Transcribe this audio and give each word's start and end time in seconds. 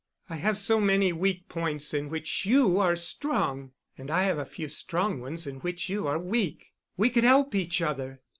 I 0.31 0.37
have 0.37 0.57
so 0.57 0.79
many 0.79 1.13
weak 1.13 1.47
points 1.47 1.93
in 1.93 2.09
which 2.09 2.43
you 2.43 2.79
are 2.79 2.95
strong, 2.95 3.73
and 3.99 4.09
I 4.09 4.23
have 4.23 4.39
a 4.39 4.45
few 4.45 4.67
strong 4.67 5.19
ones 5.21 5.45
in 5.45 5.57
which 5.57 5.89
you 5.89 6.07
are 6.07 6.17
weak, 6.17 6.71
we 6.97 7.11
could 7.11 7.23
help 7.23 7.53
each 7.53 7.83
other. 7.83 8.19